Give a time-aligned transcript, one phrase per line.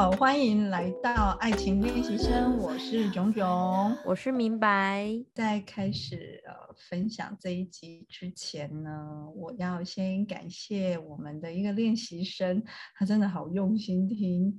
[0.00, 5.06] 好，欢迎来到爱情练习生，我是炯炯，我是明白。
[5.34, 12.64] 在开始呃分享这一集之前呢，我要先感谢我们的一个练习生，
[12.94, 14.58] 他真的好用心听，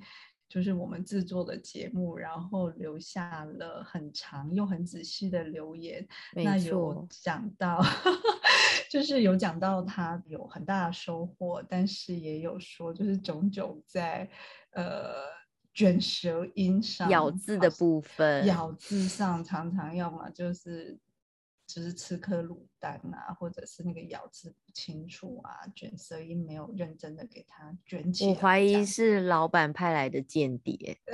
[0.51, 6.05] 就是我们制作的节目，然后留下了很长又很仔细的留言。
[6.33, 7.81] 那有讲到，
[8.91, 14.29] 就是有讲到他有很大的收获，但是也有说，就是炯炯在。
[14.73, 15.25] 呃，
[15.73, 20.97] 卷舌音上咬字的部分，咬字上常常要么就是
[21.73, 28.31] 就是吃颗卤蛋啊，或者是那个咬字不清楚啊，卷舌音没有认真的给它卷起来。
[28.31, 30.97] 我怀疑是老板派来的间谍。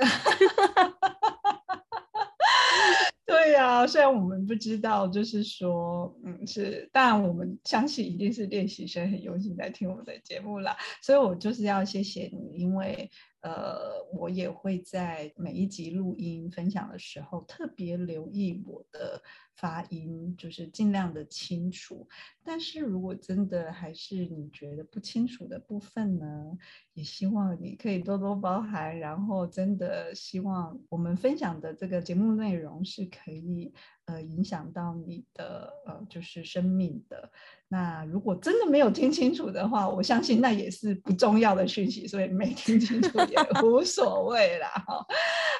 [3.24, 10.76] 对呀，虽然我们不知道，就是说，嗯，是，但我们相信一定是练习生很用心在听我们的节目啦。
[11.02, 13.08] 所以我就是要谢谢你，因为。
[13.40, 19.22] 呃，我也会在每一集录音分享的时候特别留意我的
[19.54, 22.08] 发音，就是尽量的清楚。
[22.42, 26.58] 但是如果真的还是你觉得不清楚的部分呢，
[26.94, 28.98] 也希望你可以多多包涵。
[28.98, 33.72] 然后真的希望我们分享的这个节目内容是可以
[34.08, 37.30] 呃影响到你的呃就是生命的。
[37.68, 44.68] 那如果真的没有听清楚的话，我相信那也是不重要的讯息，所以没听清楚也 无所谓啦。
[44.86, 45.06] 哈，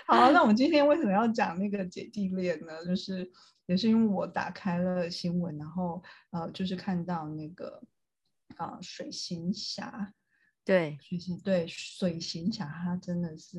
[0.07, 2.85] 好，那我们今天为什么要讲那个姐弟恋呢？
[2.87, 3.31] 就是
[3.67, 7.83] 也是因为我打开了新闻，然后呃，就是看到那个
[8.57, 10.15] 啊，水行侠，
[10.65, 13.59] 对，水行对水行侠，他真的是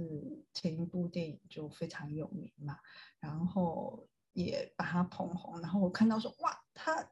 [0.56, 2.80] 前一部电影就非常有名嘛，
[3.20, 7.10] 然后也把他捧红，然后我看到说哇，他。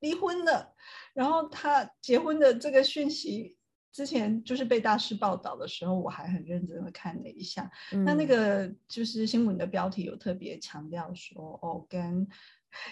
[0.00, 0.74] 离婚了，
[1.12, 3.58] 然后他结婚的这个讯息，
[3.92, 7.70] 之前就是被大师报道的时候，我还很认真的看了一下。
[8.06, 12.26] 那那个就是新闻的标题有特别强调说，哦，跟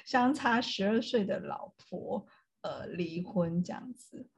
[0.04, 2.26] 相差十二岁的老婆
[2.60, 4.28] 呃离婚这样子。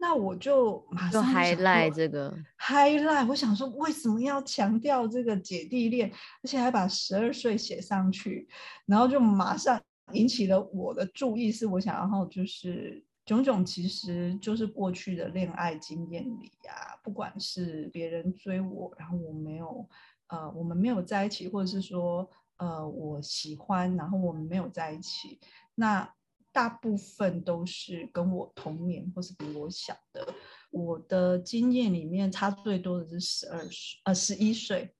[0.00, 6.10] 那我就马上 highlight 这个 highlight，我想说为什么要强调这个姐弟恋，
[6.42, 8.48] 而且还把十二岁写上去，
[8.86, 9.80] 然后就马上。
[10.12, 19.88] 引起了我的注意，是我想要就是炯炯，其实就是过去的恋爱经验里呀，不管是别人追我，然后我没有，
[20.26, 25.38] 呃，我们没有在一起，或者是说，呃，我喜欢，然后我们没有在一起，
[25.76, 26.12] 那
[26.52, 30.26] 大部分都是跟我同年或是比我小的。
[30.70, 34.94] 我的经验里面，差最多的是十二岁，呃，十一岁。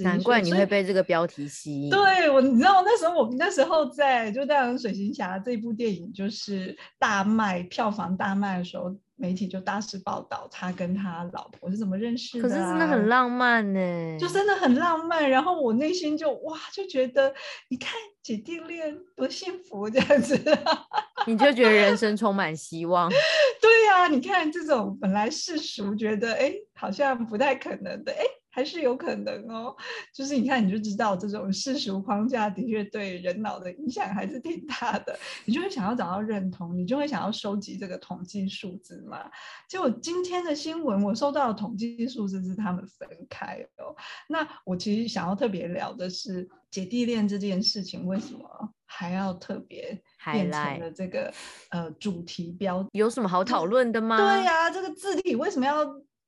[0.00, 1.90] 难怪你会被这个标题吸引。
[1.90, 12.48] 对我，你知道那时候我们那时候在就《太阳水行侠》这部电影就是大卖票房大卖的时候，媒体就大肆报道他跟他老婆是怎么认识的。
[12.48, 15.30] 可是真的很浪漫呢，就真的很浪漫。
[15.30, 17.32] 然后我内心就哇，就觉得
[17.68, 20.36] 你看姐弟恋多幸福这样子，
[21.28, 23.08] 你就觉得人生充满希望。
[23.62, 28.24] 对呀，你看这种本来世俗觉得哎好像不太可能的哎。
[28.52, 29.74] 还是有可能哦，
[30.14, 39.30] 就是你看你就知道这种世俗框架的确对人脑的影响还是挺大的，你就会想要找到认同，你就会想要收集这个统计数字嘛。
[39.66, 43.96] 结果今天的新闻我收到的统计数字是他们分开哦。
[44.28, 48.46] 那我其实想要特别聊的是姐弟恋这件事情，为什么
[48.84, 49.98] 还要特别
[50.30, 51.32] 变成了这个
[51.70, 52.86] 呃主题标？
[52.92, 54.18] 有什么好讨论的吗？
[54.18, 55.82] 对呀，这个字体为什么要？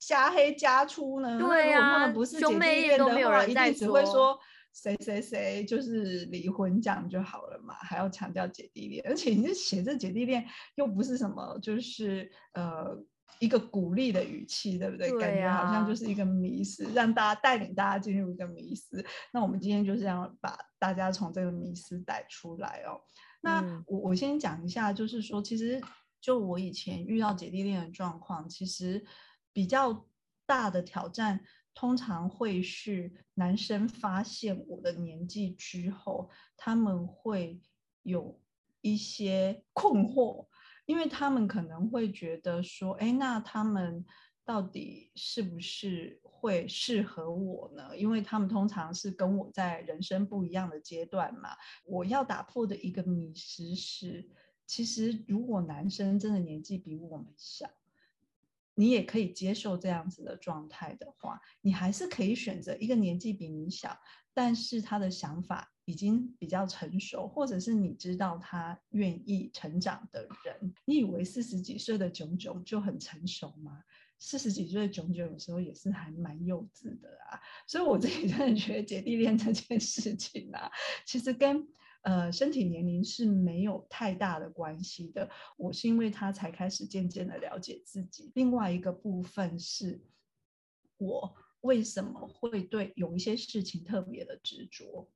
[0.07, 1.39] 加黑加粗呢？
[1.39, 4.39] 对呀，他们不是姐弟恋的话，一定只会说
[4.73, 10.45] 谁谁谁就是离婚这样就好了嘛，还要强调姐弟恋，而且你这写这姐弟恋
[10.75, 12.97] 又不是什么，就是呃
[13.39, 15.11] 一个鼓励的语气，对不对？
[15.19, 19.05] 感觉好像就是一个迷失，让大家带领大家进入一个迷失。
[19.33, 23.01] 那我们今天就是要把大家从这个迷失带出来哦。
[23.43, 25.81] 那我我先讲一下，就是说，其实
[26.21, 29.05] 就我以前遇到姐弟恋的状况，其实。
[29.55, 30.07] 比较
[30.45, 31.41] 大的挑战，
[31.73, 36.29] 通常会是男生发现我的年纪之后，
[36.59, 37.63] 他们会
[38.03, 38.39] 有
[38.83, 40.47] 一些困惑，
[40.85, 44.05] 因为他们可能会觉得说，哎，那他们
[44.45, 47.97] 到底是不是会适合我呢？
[47.97, 51.51] 因为他们通常是跟我在人生不一样的阶段嘛。
[51.87, 54.29] 我要打破的一个迷思是，
[54.67, 57.71] 其实如果男生真的年纪比我们小。
[58.75, 63.97] 你也可以接受这样子的状态的话，你还是可以选择一个年纪比你小，
[64.33, 70.75] 但是他的想法已经比较成熟，或者是你知道他愿意成长的人。
[70.85, 73.83] 你以为四十几岁的炯炯就很成熟吗？
[74.19, 77.39] 四十几岁的炯炯有时候也是还蛮幼稚的啊。
[77.67, 80.71] 所以我自己真的觉得姐弟恋这件事情啊，
[81.05, 81.67] 其实跟
[82.05, 85.29] 呃身体年龄是没有太大的关系的。
[85.59, 88.31] 我是因为他才开始渐渐的了解自己。
[88.35, 90.01] 另外一个部分是，
[90.97, 95.11] 我为什么会对有一些事情特别的执着？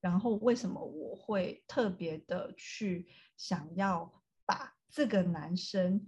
[0.00, 6.06] 然后为什么我会特别的去想要把这个男生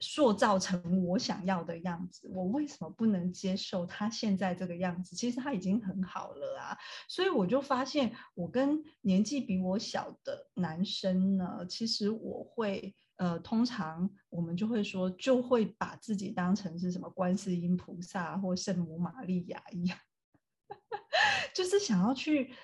[0.00, 2.26] 塑造成我想要的样子？
[2.32, 5.14] 我为什么不能接受他现在这个样子？
[5.14, 6.76] 其实他已经很好了啊！
[7.06, 19.98] 所以我就发现，我跟年纪比我小的男生呢，其实我会呃，通常我们就会说，就会把自己当成是什么观世音菩萨或圣母玛利亚一样。
[21.54, 22.54] 就是想要去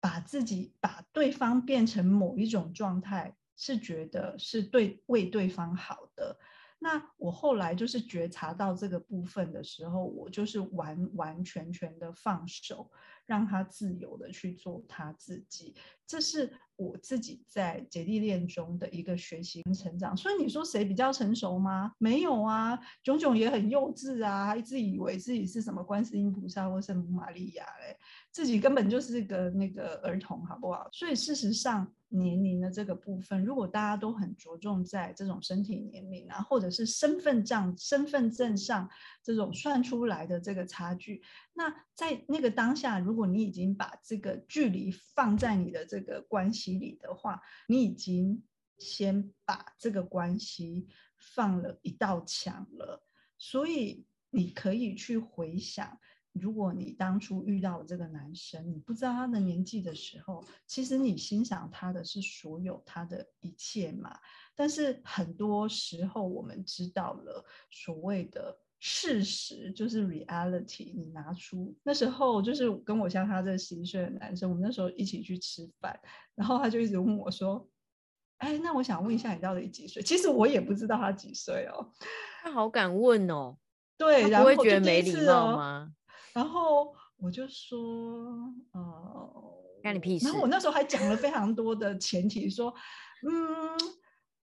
[0.00, 6.36] 把自己把对方变成某一种状态，是觉得是对为对方好的。
[6.82, 12.90] 那我后来就是觉察到这个部分的时候，我就是完完全全的放手，
[13.24, 15.76] 让他自由的去做他自己。
[16.04, 20.16] 这是我自己在姐弟恋中的一个学习跟成长。
[20.16, 21.92] 所以你说谁比较成熟吗？
[21.98, 27.96] 没有啊，炯炯也很幼稚啊，一直以为自己是什么观世音菩萨或圣母玛利亚嘞，
[28.32, 30.88] 自己根本就是个那个儿童，好不好？
[30.92, 31.94] 所以事实上。
[32.14, 38.86] 年龄的这个部分，如果大家都很着重在这种身体年龄啊，或者是身份证身份证上
[39.22, 41.22] 这种算出来的这个差距，
[41.54, 48.42] 那在那个当下，如果你已经把这个距离放在你的这个关系里的话，你已经
[48.76, 50.86] 先把这个关系
[51.16, 53.02] 放了一道墙了，
[53.38, 55.98] 所以你可以去回想。
[56.32, 64.18] 如果你当初遇到这个男生，你不知道他的年纪的时候，其实你欣赏他的是所有他的一切嘛。
[64.54, 70.92] 但是很多时候我们知道了所谓的事实，就是 reality。
[70.94, 75.98] 你拿出那时候就是跟我像他这十一岁的男生，我们那时候一起去吃饭，
[76.34, 77.68] 然后他就一直问我说
[78.38, 81.92] ：“哎，那我想问一下，你到底几岁？”其实我也不知道他几岁哦。
[82.42, 83.56] 他好敢问哦。
[83.96, 85.94] 对，然后会觉得没礼貌吗？
[86.34, 87.78] 然后我就说，
[88.72, 90.26] 呃，干你屁事。
[90.26, 92.72] 然后我那时候还讲了非常多的前提，说，
[93.28, 93.78] 嗯，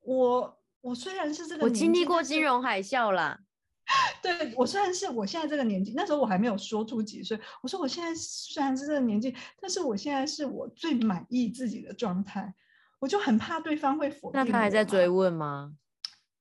[0.02, 3.40] 我我虽然是这个，我经历过金融海啸啦。
[4.24, 7.38] 对我虽然是我现在这个年纪，那时候我还没有说出几岁。
[7.62, 12.56] 我说我现在虽然是这个年纪，但是我现在是我最满意自己的状态。
[13.00, 14.40] 我就很怕对方会否定。
[14.40, 15.74] 那他还在追问吗？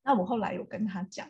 [0.05, 1.29] 那我后来有跟他讲。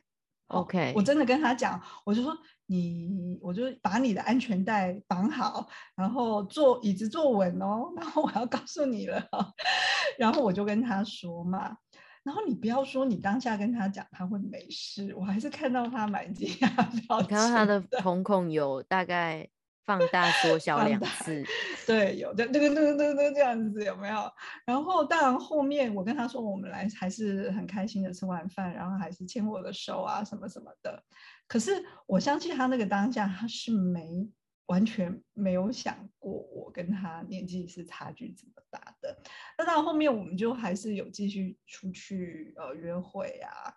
[0.53, 5.67] OK，我真的跟他讲，我就说你，我就把你的安全带绑好，
[5.97, 9.29] 然后坐椅子坐稳哦，然后我要告诉你了，
[10.19, 11.77] 然后我就跟他说嘛，
[12.23, 19.49] 然后你不要说你当下跟他讲他会没事，我还是看到他蛮惊讶，看到他的瞳孔有大概。
[19.85, 21.45] 放大缩小两次，
[21.87, 24.31] 对，有这这个这个这个这样子有没有？
[24.65, 31.03] 然后当然后面我跟他说我们来还是很开心的吃完饭，然后还是牵我的手啊什么什么的。
[31.49, 34.31] 可是我相信他那个当下他是没
[34.67, 39.21] 完全没有想过我跟他年纪是差距这么大的。
[39.59, 43.75] 那到后面我们就还是有继续出去呃约会啊。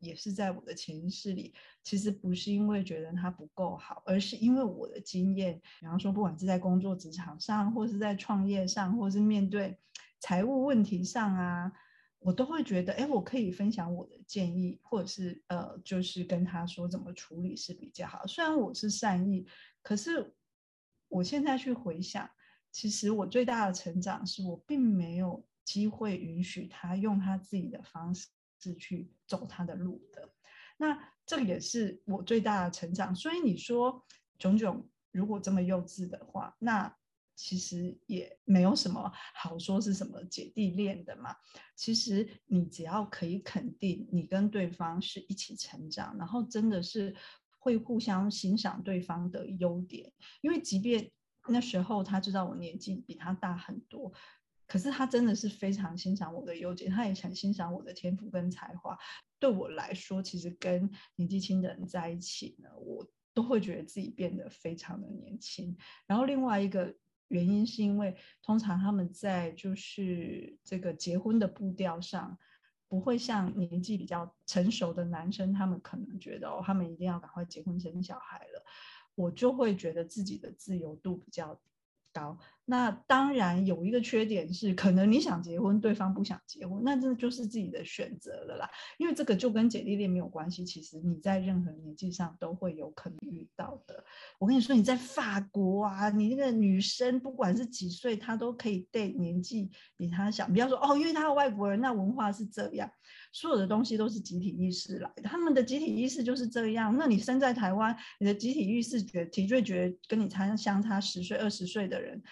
[0.00, 9.78] 也是在我的潜意识里，其实不是因为觉得他不够好，而是因为我的经验，比方说不管是在工作职场上，或是在创业上，或是面对
[10.18, 11.72] 财务问题上啊，
[12.18, 18.26] 我都会觉得，哎，我可以分享我的建议，或者是呃，就是跟他说怎么处理是比较好。
[18.26, 19.46] 虽然我是善意，
[19.82, 20.34] 可是
[21.08, 22.28] 我现在去回想，
[22.72, 28.28] 其实我最大的成长是我并没有机会允许他用他自己的方式。
[28.60, 30.28] 是去走他的路的，
[30.76, 33.14] 那这个也是我最大的成长。
[33.14, 34.04] 所以你说
[34.38, 36.94] 炯炯如果这么幼稚的话，那
[37.34, 41.34] 其实也没有什么好说是什么姐弟恋的嘛。
[41.74, 47.16] 其实你只要可以肯定你跟对方是一起成长，然后真的是
[47.58, 50.12] 会互相欣赏对方的优点，
[50.42, 51.10] 因为即便
[51.48, 54.12] 那时候他知道我年纪比他大很多。
[54.70, 58.96] 可是他真的是非常欣赏我的优点，他也很欣赏我的天赋跟才华。
[59.40, 65.76] 对我来说，其实跟年纪轻的人在一起呢，我都会觉得自己变得非常的年轻。
[66.06, 66.94] 然后另外一个
[67.26, 72.38] 原因是因为，通常他们在就是这个结婚的步调上，
[72.86, 78.64] 不会像年纪比较成熟的男生，他们可能觉得哦，他们一定要赶快结婚生小孩了。
[79.16, 81.60] 我就会觉得自己的自由度比较。
[82.12, 82.36] 高。
[82.70, 88.70] 那当然有一个缺点是，可能你想结婚，对方不想结婚，那这就是自己的选择了啦。
[88.96, 94.04] 因为这个就跟姐弟恋没有关系，其实你在任何年纪上都会有可能遇到的。
[94.38, 100.46] 我跟你说，你在法国啊，你那个女生不管是几岁，她都可以对年纪比她小。
[100.46, 102.88] 不要说哦，因为她是外国人，那文化是这样，
[103.32, 106.96] 所有的东西都是集体意识来的，他们的集体意识就是这样。
[106.96, 112.22] 那你生在台湾，你的集体意识觉体会觉跟你差相差十岁、二十岁的人。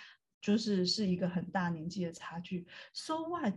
[0.41, 3.55] 就是是一个很大年纪的差距，so what？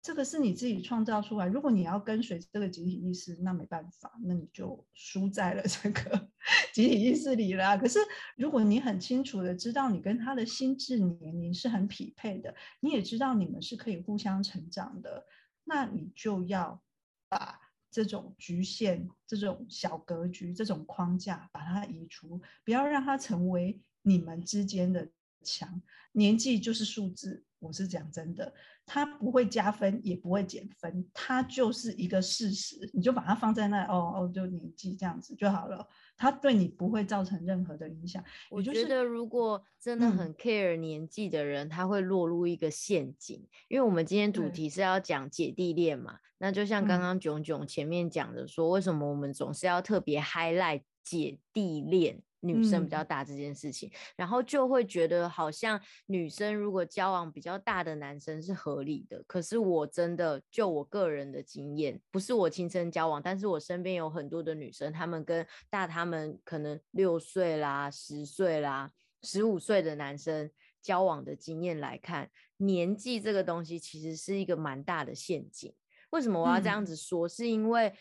[0.00, 1.44] 这个是你自己创造出来。
[1.44, 6.30] 如果你要跟随这个集体意识，那没办法，那你就输在了这个
[6.72, 7.76] 集体意识里了。
[7.76, 7.98] 可是
[8.36, 15.26] 如果你很清楚的知道你跟他的心智年龄是很匹配的，你也知道你们是可以互相成长的，
[15.64, 16.80] 那你就要
[17.28, 17.60] 把
[17.90, 25.10] 这种局限、这种小格局、这种框架把它移除，不要让它成为你们之间的。
[25.42, 25.80] 强
[26.12, 28.52] 年纪就是数字，我是讲真的，
[28.84, 38.24] 它不会加分，也不会减分，它就是一个事实，你就把它放在那，哦哦，就年纪这样子就好了，它对你不会造成任何的影响。
[38.50, 52.22] 我觉得如果真的很 care 年纪的人，他会落入一个陷阱，因为我们今天主题是要讲姐弟恋嘛，那就像刚刚炯炯前面讲的说，为什么我们总是要特别 highlight 姐弟恋？
[52.40, 59.22] 女生比较大这件事情，然后就会觉得好像女生如果交往比较大的男生是合理的。
[59.26, 68.90] 可是我真的就我个人的经验，不是我亲身交往，但是我身边有很多的女生，她们跟大她们可能六岁啦、十岁啦、
[69.22, 75.74] 十五岁的男生交往的经验来看，年纪这个东西其实是一个蛮大的陷阱。
[76.10, 77.28] 为什么我要这样子说？
[77.28, 77.92] 是因为。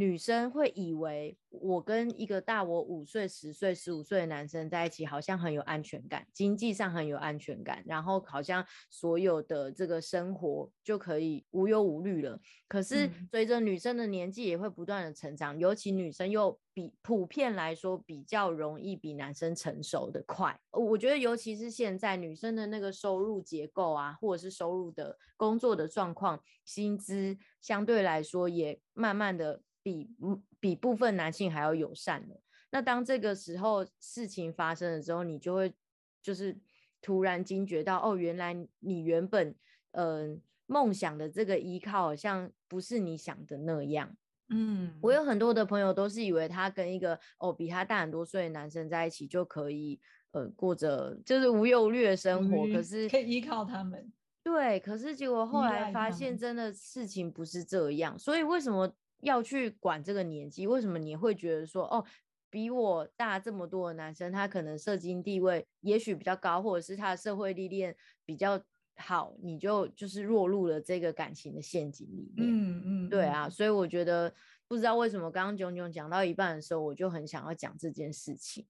[0.00, 12.40] 女生会以为我跟一个大我五岁、十岁、十五岁的男生在一起，好像很有安全感，经济上很有安全感，然后好像所有的这个生活就可以无忧无虑了。
[12.66, 20.58] 可是随着女生的年纪也会不断的成长，尤其女生又比普遍来说比较容易比男生成熟的快。
[20.70, 29.60] 我觉得尤其是现在女生的那个收入结构啊，或者是收入的工作的状况、薪资相对来说也慢慢的。
[29.82, 30.10] 比
[30.58, 32.40] 比部分男性还要友善的。
[32.70, 35.74] 那当这个时候事情发生了之后，你就会
[36.22, 36.56] 就是
[37.02, 39.54] 突然惊觉到，哦，原来你原本
[39.92, 44.16] 嗯梦想的这个依靠，好像不是你想的那样。
[44.50, 50.00] 嗯，我有很多的朋友都是以为他跟一个哦比他大很多岁的男生在一起就可以
[50.32, 54.12] 呃过着就是无忧无虑的生活，可是可以依靠他们。
[54.44, 58.16] 对，可是结果后来发现，真的事情不是这样。
[58.16, 58.94] 所以为什么？
[59.22, 62.04] 要去管这个年纪，为什么你会觉得说，哦，
[62.48, 68.60] 比我大这么多的男生，他可能社经地位也许比较高，或者是他的社会历练比较
[68.96, 72.46] 好，你就就是落入了这个感情的陷阱里面。
[72.48, 74.32] 嗯嗯，对啊，所以我觉得
[74.66, 78.66] 不知道为什么刚刚炯炯讲到一半的时候，我就很想要讲这件事情。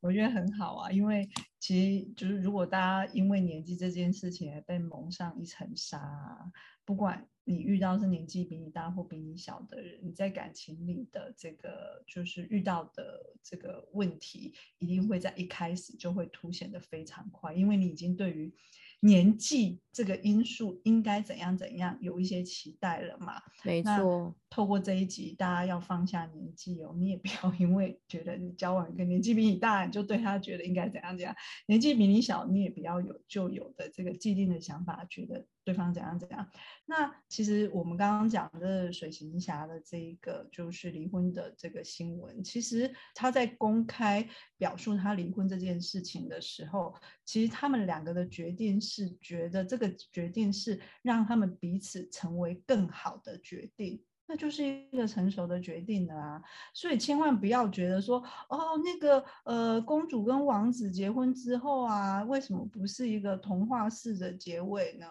[0.00, 6.50] 我觉得很好啊，因为其实就是如果大家因为年纪这件事情而被蒙上一层纱，
[6.84, 7.28] 不管。
[7.48, 18.52] 你遇到是年纪比你大或比你小的人，你在感情里的这个就是遇到的这个问题，一定会在一开始就会凸显的非常快，因为你已经对于
[18.98, 23.40] 年纪这个因素应该怎样怎样有一些期待了嘛。
[23.62, 24.34] 没错。
[24.56, 31.34] 透过这一集，大家要放下年纪哦，你也不要 因为觉得你交往一个年纪比你大，你就对他觉得应该怎样怎样；
[31.66, 35.44] 年纪比你小，你也不要有就有的这个既定的想法，觉得。
[35.66, 36.48] 对方怎样怎样？
[36.84, 44.24] 那其实我们刚刚讲的水行侠的这一个就是离婚的这个新闻，其实他在公开
[44.56, 46.94] 表述他离婚这件事情的时候，
[47.24, 56.42] 其实他们两个的决定是觉得这个决定是让他们彼此成为更好的决定，那就是一个成熟的决定了啊！
[56.74, 58.18] 所以千万不要觉得说
[58.48, 65.06] 哦，那个呃，公主跟王子结婚之后啊，为什么不是一个童话式的结尾呢？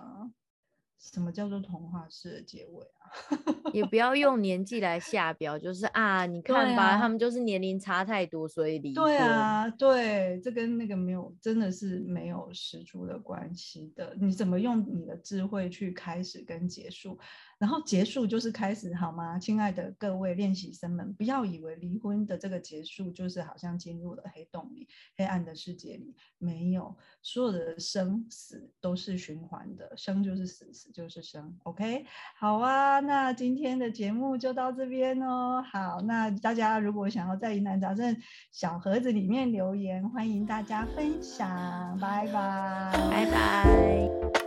[0.98, 3.06] 什么叫做童话式的结尾啊？
[3.72, 9.06] 也不要用年纪来下标，就是啊，你看吧，他们就是年龄差太多，所以离婚。
[9.06, 14.16] 对啊，对，这跟那个没有，真的是没有十足的关系的。
[14.20, 17.20] 你怎么用你的智慧去开始跟结束？
[17.58, 19.40] 然后结束就是开始，好吗？
[19.40, 31.58] 亲爱的各位练习生们，不要以为离婚的这个结束就是好像进入了黑洞里、黑暗的世界里，没有，所有的生死都是循环的，生就是死，死就是生。
[31.64, 32.06] OK，
[32.38, 33.00] 好啊。
[33.00, 35.64] 那今天的节目就到这边哦。
[35.72, 38.16] 好，那大家如果想要在疑难杂症
[38.52, 41.98] 小盒子里面留言，欢迎大家分享。
[42.00, 44.45] 拜拜，拜拜。